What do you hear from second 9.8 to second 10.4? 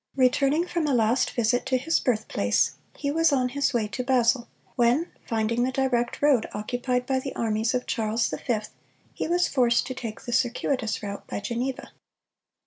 to take the